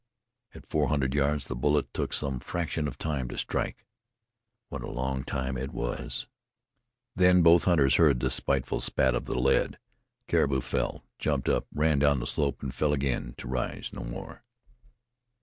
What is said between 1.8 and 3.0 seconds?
took some fraction of